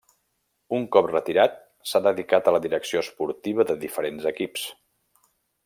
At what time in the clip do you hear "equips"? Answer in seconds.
4.35-4.69